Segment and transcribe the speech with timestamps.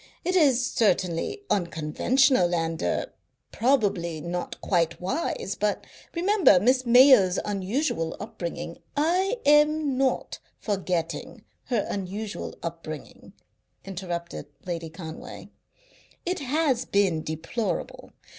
[0.25, 3.13] It is certainly unconventional and er
[3.51, 5.85] probably not quite wise, but
[6.15, 13.33] remember Miss Mayo's unusual upbringing" "I am not forgetting her unusual upbringing,"
[13.85, 15.49] interrupted Lady Conway.
[16.25, 18.09] "It has been deplorable.